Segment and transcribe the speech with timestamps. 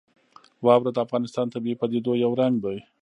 [0.65, 2.77] واوره د افغانستان د طبیعي پدیدو یو رنګ دی.